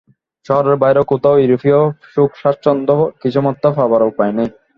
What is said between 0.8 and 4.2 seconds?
বাইরে কোথাও ইউরোপীয় সুখ-স্বাচ্ছন্দ্য কিছুমাত্র পাবার